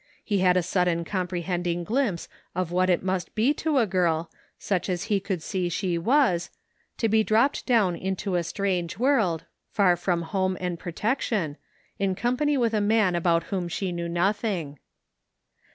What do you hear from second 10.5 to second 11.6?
and protec 55 THE FINDING OF JASPER